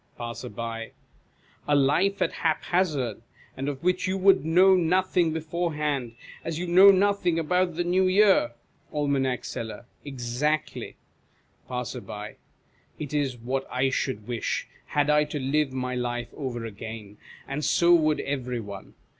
Passer. 0.17 0.49
A 1.67 1.75
life 1.75 2.23
at 2.23 2.31
hap 2.33 2.63
hazard, 2.63 3.21
and 3.55 3.69
of 3.69 3.83
which 3.83 4.07
you 4.07 4.17
would 4.17 4.43
know 4.43 4.75
nothing 4.75 5.31
beforehand, 5.31 6.15
as 6.43 6.57
you 6.57 6.65
know 6.65 6.89
nothing 6.89 7.37
about 7.37 7.75
the 7.75 7.83
New 7.83 8.07
Year? 8.07 8.53
Aim. 8.91 9.37
Seller. 9.43 9.85
Exactly. 10.03 10.95
Passer. 11.67 12.33
It 12.97 13.13
is 13.13 13.37
what 13.37 13.67
I 13.71 13.91
should 13.91 14.27
wish, 14.27 14.67
had 14.87 15.11
I 15.11 15.23
to 15.25 15.39
live 15.39 15.71
my 15.71 15.93
life 15.93 16.29
over 16.35 16.65
again, 16.65 17.17
and 17.47 17.63
so 17.63 17.93
would 17.93 18.21
every 18.21 18.59
one. 18.59 18.95